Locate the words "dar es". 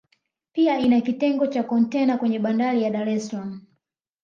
2.89-3.27